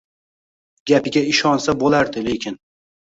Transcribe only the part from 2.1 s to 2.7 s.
lekin